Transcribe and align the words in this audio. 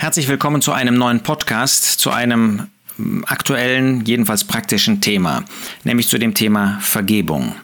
Herzlich 0.00 0.28
willkommen 0.28 0.62
zu 0.62 0.72
einem 0.72 0.94
neuen 0.94 1.20
Podcast, 1.20 1.84
zu 2.00 2.10
einem 2.10 2.68
mm, 2.96 3.24
aktuellen, 3.26 4.02
jedenfalls 4.06 4.44
praktischen 4.44 5.02
Thema, 5.02 5.44
nämlich 5.84 6.08
zu 6.08 6.16
dem 6.16 6.32
Thema 6.32 6.78
Vergebung. 6.80 7.54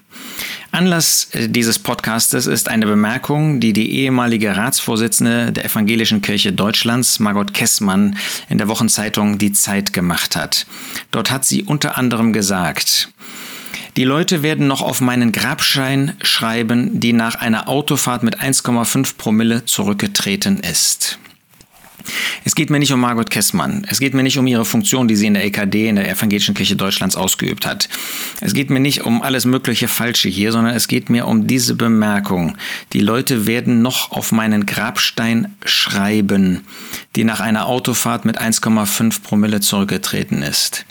Anlass 0.70 1.28
äh, 1.32 1.48
dieses 1.48 1.78
Podcastes 1.78 2.46
ist 2.46 2.68
eine 2.68 2.84
Bemerkung, 2.84 3.58
die 3.58 3.72
die 3.72 3.90
ehemalige 4.00 4.54
Ratsvorsitzende 4.54 5.50
der 5.50 5.64
Evangelischen 5.64 6.20
Kirche 6.20 6.52
Deutschlands, 6.52 7.20
Margot 7.20 7.54
Kessmann, 7.54 8.18
in 8.50 8.58
der 8.58 8.68
Wochenzeitung 8.68 9.38
Die 9.38 9.52
Zeit 9.52 9.94
gemacht 9.94 10.36
hat. 10.36 10.66
Dort 11.12 11.30
hat 11.30 11.46
sie 11.46 11.62
unter 11.62 11.96
anderem 11.96 12.34
gesagt, 12.34 13.08
die 13.96 14.04
Leute 14.04 14.42
werden 14.42 14.66
noch 14.66 14.82
auf 14.82 15.00
meinen 15.00 15.32
Grabschein 15.32 16.14
schreiben, 16.20 17.00
die 17.00 17.14
nach 17.14 17.36
einer 17.36 17.66
Autofahrt 17.66 18.22
mit 18.22 18.40
1,5 18.40 19.16
Promille 19.16 19.64
zurückgetreten 19.64 20.60
ist. 20.60 21.18
Es 22.44 22.54
geht 22.54 22.70
mir 22.70 22.78
nicht 22.78 22.92
um 22.92 23.00
Margot 23.00 23.30
Kessmann. 23.30 23.86
Es 23.88 24.00
geht 24.00 24.14
mir 24.14 24.22
nicht 24.22 24.38
um 24.38 24.46
ihre 24.46 24.64
Funktion, 24.64 25.08
die 25.08 25.16
sie 25.16 25.26
in 25.26 25.34
der 25.34 25.44
EKD, 25.44 25.88
in 25.88 25.96
der 25.96 26.08
Evangelischen 26.08 26.54
Kirche 26.54 26.76
Deutschlands 26.76 27.16
ausgeübt 27.16 27.66
hat. 27.66 27.88
Es 28.40 28.54
geht 28.54 28.70
mir 28.70 28.80
nicht 28.80 29.04
um 29.04 29.22
alles 29.22 29.44
mögliche 29.44 29.88
Falsche 29.88 30.28
hier, 30.28 30.52
sondern 30.52 30.74
es 30.74 30.88
geht 30.88 31.10
mir 31.10 31.26
um 31.26 31.46
diese 31.46 31.74
Bemerkung. 31.74 32.56
Die 32.92 33.00
Leute 33.00 33.46
werden 33.46 33.82
noch 33.82 34.12
auf 34.12 34.32
meinen 34.32 34.66
Grabstein 34.66 35.54
schreiben, 35.64 36.62
die 37.16 37.24
nach 37.24 37.40
einer 37.40 37.66
Autofahrt 37.66 38.24
mit 38.24 38.40
1,5 38.40 39.22
Promille 39.22 39.60
zurückgetreten 39.60 40.42
ist. 40.42 40.86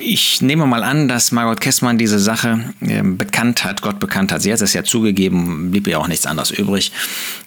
Ich 0.00 0.40
nehme 0.42 0.66
mal 0.66 0.84
an, 0.84 1.08
dass 1.08 1.32
Margot 1.32 1.60
Kessmann 1.60 1.98
diese 1.98 2.18
Sache 2.18 2.72
äh, 2.80 3.02
bekannt 3.02 3.64
hat, 3.64 3.82
Gott 3.82 3.98
bekannt 3.98 4.30
hat. 4.32 4.42
Sie 4.42 4.52
hat 4.52 4.60
es 4.60 4.72
ja 4.72 4.84
zugegeben, 4.84 5.70
blieb 5.70 5.86
ihr 5.86 5.98
auch 5.98 6.08
nichts 6.08 6.26
anderes 6.26 6.50
übrig. 6.50 6.92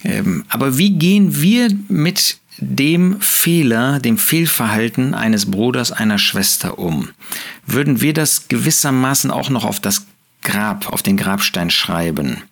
Ähm, 0.04 0.44
aber 0.50 0.78
wie 0.78 0.92
gehen 0.92 1.42
wir 1.42 1.70
mit 1.88 2.38
dem 2.58 3.20
Fehler, 3.22 4.00
dem 4.00 4.18
Fehlverhalten 4.18 5.14
eines 5.14 5.50
Bruders, 5.50 5.92
einer 5.92 6.18
Schwester 6.18 6.80
um? 6.80 7.10
Würden 7.66 8.02
wir 8.02 8.14
das 8.14 8.48
gewissermaßen 8.48 9.32
auch 9.32 9.50
noch 9.50 9.66
auf 9.66 9.80
das 9.80 10.06
Grab, 10.44 10.92
auf 10.92 11.04
den 11.04 11.18
Grabstein 11.18 11.70
schreiben? 11.70 12.44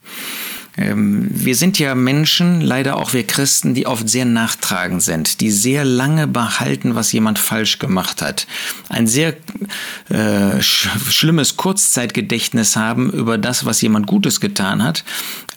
Ähm, 0.80 1.28
wir 1.30 1.56
sind 1.56 1.78
ja 1.78 1.94
Menschen, 1.94 2.62
leider 2.62 2.98
auch 2.98 3.14
wir 3.14 3.28
Christen, 3.28 3.74
die 3.74 3.86
oft 3.86 4.08
sehr 4.08 4.26
nachtragend 4.26 5.04
sind, 5.04 5.42
die 5.42 5.52
sehr 5.52 5.84
lange 5.84 6.26
behalten, 6.26 6.96
was 6.96 7.12
jemand 7.12 7.38
falsch 7.38 7.80
gemacht 7.80 8.22
hat. 8.22 8.48
Ein 8.88 9.06
sehr 9.06 9.36
äh, 10.10 10.62
sch 10.62 10.88
schlimmes 11.10 11.58
Kurzzeitgedächtnis 11.58 12.78
haben 12.78 13.12
über 13.12 13.38
das, 13.38 13.66
was 13.66 13.82
jemand 13.82 14.08
Gutes 14.08 14.40
getan 14.40 14.82
hat, 14.82 15.04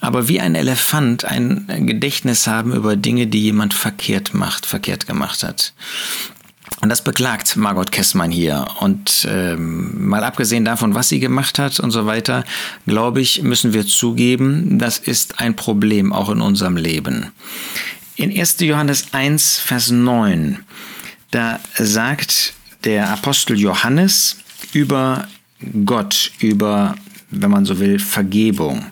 aber 0.00 0.26
wie 0.26 0.40
ein 0.40 0.56
Elefant 0.56 1.24
ein 1.24 1.66
Gedächtnis 1.86 2.48
haben 2.48 2.72
über 2.74 2.96
Dinge, 2.96 3.28
die 3.28 3.42
jemand 3.42 3.74
verkehrt 3.74 4.34
macht, 4.34 4.66
verkehrt 4.66 5.06
gemacht 5.06 5.44
hat. 5.44 5.72
Und 6.82 6.88
das 6.88 7.04
beklagt 7.04 7.56
Margot 7.56 7.92
Kessmann 7.92 8.32
hier. 8.32 8.66
Und 8.80 9.26
ähm, 9.30 10.08
mal 10.08 10.24
abgesehen 10.24 10.64
davon, 10.64 10.96
was 10.96 11.08
sie 11.08 11.20
gemacht 11.20 11.60
hat 11.60 11.78
und 11.78 11.92
so 11.92 12.06
weiter, 12.06 12.44
glaube 12.88 13.20
ich, 13.20 13.42
müssen 13.42 13.72
wir 13.72 13.86
zugeben, 13.86 14.80
das 14.80 14.98
ist 14.98 15.38
ein 15.38 15.54
Problem 15.54 16.12
auch 16.12 16.28
in 16.28 16.40
unserem 16.40 16.76
Leben. 16.76 17.30
In 18.16 18.36
1. 18.36 18.56
Johannes 18.60 19.06
1, 19.12 19.60
Vers 19.60 19.92
9, 19.92 20.58
da 21.30 21.60
sagt 21.78 22.52
der 22.82 23.10
Apostel 23.10 23.56
Johannes 23.60 24.38
über 24.72 25.28
Gott, 25.84 26.32
über, 26.40 26.96
wenn 27.30 27.52
man 27.52 27.64
so 27.64 27.78
will, 27.78 28.00
Vergebung. 28.00 28.86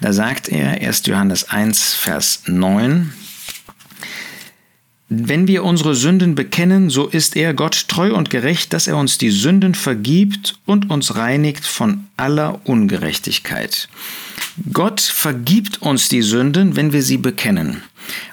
Da 0.00 0.12
sagt 0.12 0.48
er, 0.48 0.80
1. 0.80 1.06
Johannes 1.06 1.50
1, 1.50 1.94
Vers 1.94 2.42
9, 2.46 3.12
wenn 5.08 5.46
wir 5.46 5.62
unsere 5.62 5.94
Sünden 5.94 6.34
bekennen, 6.34 6.90
so 6.90 7.06
ist 7.06 7.36
er 7.36 7.54
Gott 7.54 7.86
treu 7.88 8.12
und 8.12 8.28
gerecht, 8.28 8.72
dass 8.72 8.88
er 8.88 8.96
uns 8.96 9.18
die 9.18 9.30
Sünden 9.30 9.74
vergibt 9.74 10.58
und 10.66 10.90
uns 10.90 11.14
reinigt 11.14 11.64
von 11.64 12.06
aller 12.16 12.60
Ungerechtigkeit. 12.64 13.88
Gott 14.72 15.00
vergibt 15.00 15.80
uns 15.82 16.08
die 16.08 16.22
Sünden, 16.22 16.74
wenn 16.74 16.92
wir 16.92 17.02
sie 17.02 17.18
bekennen. 17.18 17.82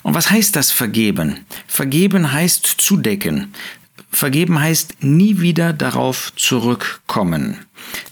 Und 0.02 0.16
was 0.16 0.32
heißt 0.32 0.56
das 0.56 0.72
vergeben? 0.72 1.40
Vergeben 1.68 2.32
heißt 2.32 2.66
zudecken. 2.66 3.54
Vergeben 4.14 4.60
heißt 4.60 5.04
nie 5.04 5.42
wieder 5.42 5.74
darauf 5.74 6.32
zurückkommen. 6.36 7.58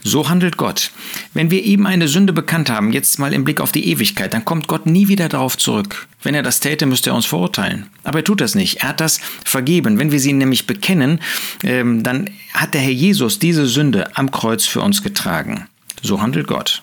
So 0.03 0.27
handelt 0.29 0.57
Gott. 0.57 0.91
Wenn 1.35 1.51
wir 1.51 1.63
ihm 1.63 1.85
eine 1.85 2.07
Sünde 2.07 2.33
bekannt 2.33 2.71
haben, 2.71 2.91
jetzt 2.91 3.19
mal 3.19 3.33
im 3.33 3.43
Blick 3.43 3.61
auf 3.61 3.71
die 3.71 3.87
Ewigkeit, 3.87 4.33
dann 4.33 4.43
kommt 4.43 4.67
Gott 4.67 4.87
nie 4.87 5.09
wieder 5.09 5.29
darauf 5.29 5.57
zurück. 5.57 6.07
Wenn 6.23 6.33
er 6.33 6.41
das 6.41 6.59
täte, 6.59 6.87
müsste 6.87 7.11
er 7.11 7.15
uns 7.15 7.27
verurteilen. 7.27 7.85
Aber 8.03 8.19
er 8.19 8.23
tut 8.23 8.41
das 8.41 8.55
nicht. 8.55 8.81
Er 8.81 8.89
hat 8.89 8.99
das 8.99 9.19
vergeben. 9.45 9.99
Wenn 9.99 10.11
wir 10.11 10.19
sie 10.19 10.33
nämlich 10.33 10.65
bekennen, 10.65 11.19
ähm, 11.63 12.01
dann 12.01 12.31
hat 12.55 12.73
der 12.73 12.81
Herr 12.81 12.89
Jesus 12.89 13.37
diese 13.37 13.67
Sünde 13.67 14.17
am 14.17 14.31
Kreuz 14.31 14.65
für 14.65 14.81
uns 14.81 15.03
getragen. 15.03 15.67
So 16.01 16.19
handelt 16.19 16.47
Gott. 16.47 16.81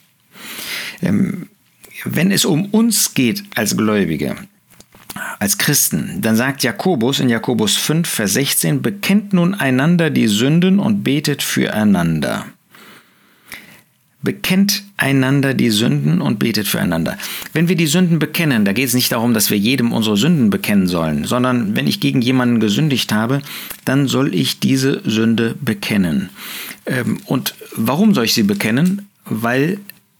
Ähm, 1.03 1.49
wenn 2.05 2.31
es 2.31 2.45
um 2.45 2.67
uns 2.67 3.15
geht 3.15 3.43
als 3.57 3.77
Gläubige, 3.77 4.37
als 5.39 5.59
Christen, 5.59 6.19
dann 6.21 6.37
sagt 6.37 6.63
Jakobus 6.63 7.21
in 7.21 7.29
Jakobus 7.29 7.77
5, 7.77 8.09
Vers 8.09 8.33
16, 8.35 8.83
bekennt 8.83 9.33
nun 9.33 9.55
einander 9.55 10.11
die 10.11 10.27
Sünden 10.27 10.81
und 10.81 11.05
betet 11.05 11.43
füreinander. 11.43 12.47
Bekennt 14.21 14.83
einander 14.97 15.55
die 15.55 15.71
Sünden 15.71 16.21
und 16.21 16.41
betet 16.41 16.67
füreinander. 16.67 17.17
Wenn 17.53 17.69
wir 17.69 17.77
die 17.77 17.87
Sünden 17.87 18.19
bekennen, 18.19 18.65
da 18.65 18.73
geht 18.73 18.89
es 18.89 18.95
nicht 18.95 19.13
darum, 19.13 19.33
dass 19.33 19.49
wir 19.49 19.57
jedem 19.57 19.93
unsere 19.93 20.17
Sünden 20.17 20.51
bekennen 20.51 20.89
sollen, 20.89 21.25
sondern 21.25 21.77
wenn 21.77 21.87
ich 21.87 22.01
gegen 22.01 22.21
jemanden 22.21 22.59
gesündigt 22.59 23.13
habe, 23.13 23.43
dann 23.85 24.09
soll 24.09 24.35
ich 24.35 24.59
diese 24.59 25.03
Sünde 25.09 25.55
bekennen. 25.61 26.31
Ähm, 26.85 27.21
und 27.27 27.55
warum 27.77 28.13
soll 28.13 28.25
ich 28.25 28.35
sie 28.35 28.43
bekennen? 28.43 29.07
Weil 29.25 29.79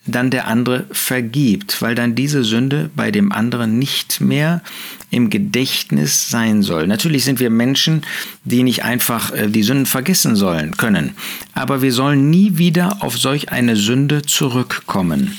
dann 0.09 0.31
der 0.31 0.47
andere 0.47 0.87
vergibt, 0.91 1.81
weil 1.83 1.95
dann 1.95 2.15
diese 2.15 2.45
Sünde 2.45 2.91
bei 2.95 3.11
dem 3.11 3.33
anderen 3.33 3.79
nicht 3.79 4.21
mehr 4.21 4.63
im 5.11 5.31
Gedächtnis 5.31 6.29
sein 6.29 6.63
soll. 6.63 6.87
Natürlich 6.87 7.25
sind 7.25 7.41
wir 7.41 7.51
Menschen, 7.51 8.03
die 8.45 8.63
nicht 8.63 8.85
einfach 8.85 9.33
äh, 9.33 9.49
die 9.49 9.63
Sünden 9.63 9.87
vergessen 9.87 10.37
sollen 10.37 10.77
können, 10.77 11.13
aber 11.55 11.83
wir 11.83 11.93
sollen 11.93 12.31
nie 12.31 12.59
wieder 12.59 12.99
auf 13.01 13.17
solch 13.17 13.51
eine 13.51 13.77
Sünde 13.77 14.23
zurückkommen. 14.23 15.37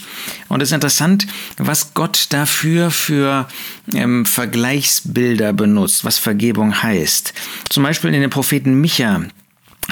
Und 0.47 0.62
es 0.62 0.69
ist 0.69 0.74
interessant, 0.74 1.28
was 1.57 1.94
Gott 1.94 2.28
dafür 2.30 2.91
für 2.91 3.47
ähm, 3.94 4.25
Vergleichsbilder 4.25 5.53
benutzt, 5.53 6.03
was 6.03 6.18
Vergebung 6.18 6.81
heißt. 6.81 7.34
Zum 7.69 7.84
Beispiel 7.84 8.13
in 8.13 8.22
den 8.22 8.30
Propheten 8.30 8.81
Micha, 8.81 9.22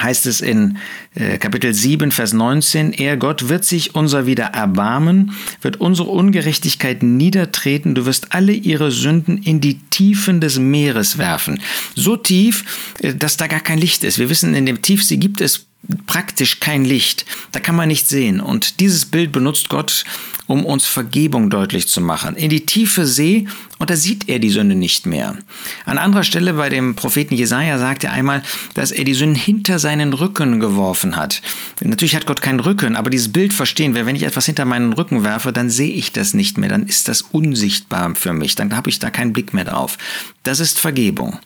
heißt 0.02 0.26
es 0.26 0.40
in 0.40 0.78
äh, 1.14 1.38
Kapitel 1.38 1.74
7, 1.74 2.10
Vers 2.10 2.32
19, 2.32 2.92
er 2.92 3.16
Gott 3.16 3.48
wird 3.48 3.64
sich 3.64 3.94
unser 3.94 4.26
wieder 4.26 4.46
erbarmen, 4.46 5.32
wird 5.60 5.80
unsere 5.80 6.08
Ungerechtigkeit 6.08 7.02
niedertreten, 7.02 7.94
du 7.94 8.06
wirst 8.06 8.32
alle 8.32 8.52
ihre 8.52 8.90
Sünden 8.90 9.38
in 9.38 9.60
die 9.60 9.80
Tiefen 9.90 10.40
des 10.40 10.58
Meeres 10.58 11.18
werfen. 11.18 11.60
So 11.94 12.16
tief, 12.16 12.94
äh, 13.00 13.14
dass 13.14 13.36
da 13.36 13.46
gar 13.46 13.60
kein 13.60 13.78
Licht 13.78 14.04
ist. 14.04 14.18
Wir 14.18 14.30
wissen, 14.30 14.54
in 14.54 14.66
dem 14.66 14.82
Tiefsee 14.82 15.16
gibt 15.16 15.40
es 15.40 15.67
praktisch 16.06 16.60
kein 16.60 16.84
Licht. 16.84 17.24
Da 17.52 17.60
kann 17.60 17.76
man 17.76 17.88
nicht 17.88 18.08
sehen. 18.08 18.40
Und 18.40 18.80
dieses 18.80 19.06
Bild 19.06 19.32
benutzt 19.32 19.68
Gott, 19.68 20.04
um 20.46 20.64
uns 20.64 20.86
Vergebung 20.86 21.50
deutlich 21.50 21.88
zu 21.88 22.00
machen. 22.00 22.34
In 22.34 22.50
die 22.50 22.66
tiefe 22.66 23.06
See, 23.06 23.46
und 23.78 23.90
da 23.90 23.96
sieht 23.96 24.28
er 24.28 24.38
die 24.38 24.50
Sünde 24.50 24.74
nicht 24.74 25.06
mehr. 25.06 25.36
An 25.84 25.98
anderer 25.98 26.24
Stelle 26.24 26.54
bei 26.54 26.68
dem 26.68 26.96
Propheten 26.96 27.34
Jesaja 27.34 27.78
sagt 27.78 28.04
er 28.04 28.12
einmal, 28.12 28.42
dass 28.74 28.90
er 28.90 29.04
die 29.04 29.14
Sünden 29.14 29.36
hinter 29.36 29.78
seinen 29.78 30.12
Rücken 30.12 30.58
geworfen 30.58 31.16
hat. 31.16 31.42
Natürlich 31.80 32.16
hat 32.16 32.26
Gott 32.26 32.42
keinen 32.42 32.60
Rücken, 32.60 32.96
aber 32.96 33.10
dieses 33.10 33.32
Bild 33.32 33.52
verstehen 33.52 33.94
wir, 33.94 34.04
wenn 34.04 34.16
ich 34.16 34.24
etwas 34.24 34.46
hinter 34.46 34.64
meinen 34.64 34.92
Rücken 34.92 35.22
werfe, 35.22 35.52
dann 35.52 35.70
sehe 35.70 35.92
ich 35.92 36.12
das 36.12 36.34
nicht 36.34 36.58
mehr, 36.58 36.68
dann 36.68 36.86
ist 36.86 37.08
das 37.08 37.22
unsichtbar 37.22 38.14
für 38.14 38.32
mich, 38.32 38.56
dann 38.56 38.74
habe 38.74 38.90
ich 38.90 38.98
da 38.98 39.10
keinen 39.10 39.32
Blick 39.32 39.54
mehr 39.54 39.64
drauf. 39.64 39.96
Das 40.42 40.60
ist 40.60 40.80
Vergebung. 40.80 41.38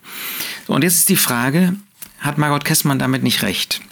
Und 0.68 0.84
jetzt 0.84 0.98
ist 0.98 1.08
die 1.08 1.16
Frage, 1.16 1.74
hat 2.20 2.38
Margot 2.38 2.64
Kessmann 2.64 2.98
damit 2.98 3.24
nicht 3.24 3.42
recht? 3.42 3.82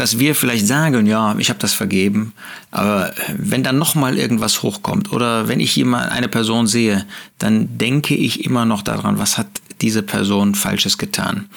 Dass 0.00 0.18
wir 0.18 0.34
vielleicht 0.34 0.66
sagen, 0.66 1.06
ja, 1.06 1.36
ich 1.38 1.50
habe 1.50 1.58
das 1.58 1.74
vergeben, 1.74 2.32
aber 2.70 3.12
wenn 3.36 3.62
dann 3.62 3.78
noch 3.78 3.94
mal 3.94 4.16
irgendwas 4.16 4.62
hochkommt 4.62 5.12
oder 5.12 5.46
wenn 5.46 5.60
ich 5.60 5.76
jemand 5.76 6.10
eine 6.10 6.28
Person 6.28 6.66
sehe, 6.66 7.04
dann 7.38 7.76
denke 7.76 8.14
ich 8.14 8.44
immer 8.44 8.64
noch 8.64 8.80
daran, 8.80 9.18
was 9.18 9.36
hat 9.36 9.46
diese 9.82 10.02
Person 10.02 10.54
falsches 10.54 10.96
getan. 10.96 11.50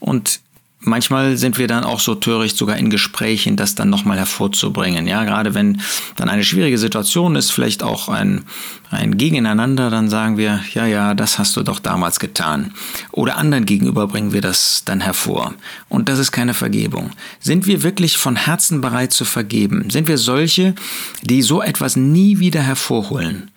Und 0.00 0.40
manchmal 0.86 1.36
sind 1.36 1.58
wir 1.58 1.66
dann 1.66 1.84
auch 1.84 2.00
so 2.00 2.14
töricht, 2.14 2.56
sogar 2.56 2.76
in 2.76 2.90
Gesprächen 2.90 3.56
das 3.56 3.74
dann 3.74 3.90
nochmal 3.90 4.18
hervorzubringen. 4.18 5.06
Ja, 5.06 5.24
gerade 5.24 5.54
wenn 5.54 5.80
dann 6.16 6.28
eine 6.28 6.44
schwierige 6.44 6.78
Situation 6.78 7.36
ist, 7.36 7.50
vielleicht 7.50 7.82
auch 7.82 8.08
ein, 8.08 8.44
ein 8.90 9.16
Gegeneinander, 9.16 9.90
dann 9.90 10.08
sagen 10.08 10.36
wir, 10.36 10.60
ja, 10.72 10.86
ja, 10.86 11.14
das 11.14 11.38
hast 11.38 11.56
du 11.56 11.62
doch 11.62 11.78
damals 11.78 12.20
getan. 12.20 12.72
Oder 13.12 13.36
anderen 13.36 13.66
gegenüber 13.66 14.06
bringen 14.06 14.32
wir 14.32 14.40
das 14.40 14.82
dann 14.84 15.00
hervor. 15.00 15.54
Und 15.88 16.08
das 16.08 16.18
ist 16.18 16.32
keine 16.32 16.54
Vergebung. 16.54 17.10
Sind 17.40 17.66
wir 17.66 17.82
wirklich 17.82 18.16
von 18.16 18.36
Herzen 18.36 18.80
bereit 18.80 19.12
zu 19.12 19.24
vergeben? 19.24 19.90
Sind 19.90 20.08
wir 20.08 20.18
solche, 20.18 20.74
die 21.22 21.42
so 21.42 21.62
etwas 21.62 21.96
nie 21.96 22.38
wieder 22.38 22.60
hervorholen? 22.60 23.50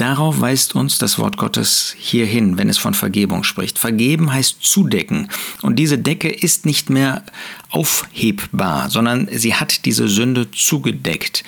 Darauf 0.00 0.40
weist 0.40 0.74
uns 0.74 0.96
das 0.96 1.18
Wort 1.18 1.36
Gottes 1.36 1.94
hier 1.98 2.24
hin, 2.24 2.56
wenn 2.56 2.70
es 2.70 2.78
von 2.78 2.94
Vergebung 2.94 3.44
spricht. 3.44 3.78
Vergeben 3.78 4.32
heißt 4.32 4.62
zudecken. 4.62 5.28
Und 5.60 5.76
diese 5.76 5.98
Decke 5.98 6.30
ist 6.30 6.64
nicht 6.64 6.88
mehr 6.88 7.22
aufhebbar, 7.68 8.88
sondern 8.88 9.28
sie 9.30 9.56
hat 9.56 9.84
diese 9.84 10.08
Sünde 10.08 10.50
zugedeckt. 10.52 11.44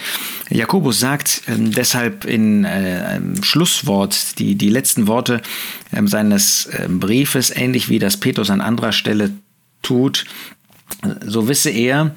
Jakobus 0.50 1.00
sagt 1.00 1.44
äh, 1.46 1.54
deshalb 1.56 2.26
in 2.26 2.66
äh, 2.66 3.22
Schlusswort, 3.40 4.38
die, 4.38 4.54
die 4.54 4.68
letzten 4.68 5.06
Worte 5.06 5.40
äh, 5.90 6.06
seines 6.06 6.66
äh, 6.66 6.88
Briefes, 6.90 7.56
ähnlich 7.56 7.88
wie 7.88 7.98
das 7.98 8.18
Petrus 8.18 8.50
an 8.50 8.60
anderer 8.60 8.92
Stelle 8.92 9.30
tut, 9.80 10.26
so 11.24 11.48
wisse 11.48 11.70
er, 11.70 12.14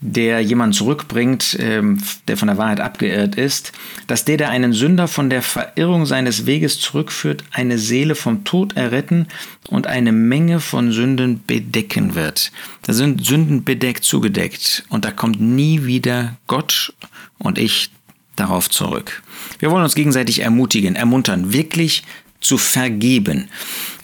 der 0.00 0.40
jemand 0.40 0.76
zurückbringt, 0.76 1.56
ähm, 1.58 1.98
der 2.28 2.36
von 2.36 2.46
der 2.46 2.56
Wahrheit 2.56 2.78
abgeirrt 2.78 3.34
ist, 3.34 3.72
dass 4.06 4.24
der, 4.24 4.36
der 4.36 4.50
einen 4.50 4.72
Sünder 4.72 5.08
von 5.08 5.28
der 5.28 5.42
Verirrung 5.42 6.06
seines 6.06 6.46
Weges 6.46 6.78
zurückführt, 6.78 7.42
eine 7.50 7.78
Seele 7.78 8.14
vom 8.14 8.44
Tod 8.44 8.76
erretten 8.76 9.26
und 9.68 9.88
eine 9.88 10.12
Menge 10.12 10.60
von 10.60 10.92
Sünden 10.92 11.42
bedecken 11.44 12.14
wird. 12.14 12.52
Da 12.82 12.92
sind 12.92 13.26
Sünden 13.26 13.64
bedeckt, 13.64 14.04
zugedeckt 14.04 14.84
und 14.88 15.04
da 15.04 15.10
kommt 15.10 15.40
nie 15.40 15.84
wieder 15.84 16.36
Gott 16.46 16.92
und 17.38 17.58
ich 17.58 17.90
darauf 18.36 18.70
zurück. 18.70 19.22
Wir 19.58 19.72
wollen 19.72 19.82
uns 19.82 19.96
gegenseitig 19.96 20.42
ermutigen, 20.42 20.94
ermuntern, 20.94 21.52
wirklich 21.52 22.04
zu 22.40 22.56
vergeben. 22.56 23.48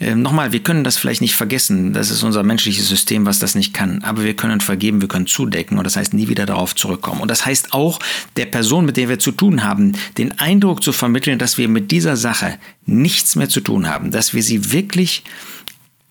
Ähm, 0.01 0.23
nochmal, 0.23 0.53
wir 0.53 0.61
können 0.61 0.83
das 0.83 0.97
vielleicht 0.97 1.21
nicht 1.21 1.37
vergessen. 1.37 1.93
Das 1.93 2.11
ist 2.11 2.23
unser 2.23 2.43
menschliches 2.43 2.89
System, 2.89 3.27
was 3.27 3.39
das 3.39 3.55
nicht 3.55 3.73
kann. 3.73 4.03
Aber 4.03 4.25
wir 4.25 4.35
können 4.35 4.61
vergeben, 4.61 5.01
wir 5.01 5.09
können 5.09 5.27
zudecken 5.27 5.79
und 5.79 5.85
das 5.85 5.97
heißt 5.97 6.15
nie 6.15 6.29
wieder 6.29 6.45
darauf 6.45 6.75
zurückkommen. 6.75 7.21
Und 7.21 7.31
das 7.31 7.47
heißt 7.47 7.73
auch, 7.73 8.01
der 8.37 8.47
Person, 8.47 8.87
mit 8.87 8.97
der 8.97 9.09
wir 9.09 9.19
zu 9.19 9.31
tun 9.31 9.63
haben, 9.63 9.93
den 10.19 10.39
Eindruck 10.39 10.83
zu 10.83 10.93
vermitteln, 10.93 11.39
dass 11.39 11.59
wir 11.59 11.69
mit 11.69 11.91
dieser 11.91 12.17
Sache 12.17 12.59
nichts 12.87 13.37
mehr 13.37 13.49
zu 13.49 13.61
tun 13.61 13.89
haben, 13.89 14.11
dass 14.11 14.35
wir 14.35 14.43
sie 14.43 14.73
wirklich 14.73 15.23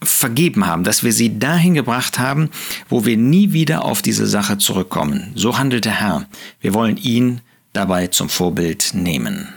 vergeben 0.01 0.65
haben, 0.65 0.83
dass 0.83 1.03
wir 1.03 1.13
sie 1.13 1.39
dahin 1.39 1.73
gebracht 1.73 2.19
haben, 2.19 2.49
wo 2.89 3.05
wir 3.05 3.17
nie 3.17 3.53
wieder 3.53 3.83
auf 3.83 4.01
diese 4.01 4.27
Sache 4.27 4.57
zurückkommen. 4.57 5.31
So 5.35 5.57
handelt 5.57 5.85
der 5.85 5.99
Herr. 5.99 6.27
Wir 6.61 6.73
wollen 6.73 6.97
ihn 6.97 7.41
dabei 7.73 8.07
zum 8.07 8.29
Vorbild 8.29 8.91
nehmen. 8.93 9.47